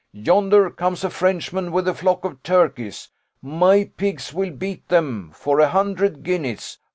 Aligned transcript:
Yonder 0.13 0.71
comes 0.71 1.03
a 1.03 1.11
Frenchman 1.11 1.71
with 1.71 1.87
a 1.87 1.93
flock 1.93 2.25
of 2.25 2.41
turkeys. 2.41 3.09
My 3.39 3.91
pigs 3.97 4.33
will 4.33 4.49
beat 4.49 4.87
them, 4.87 5.29
for 5.31 5.59
a 5.59 5.67
hundred 5.69 6.23
guineas. 6.23 6.79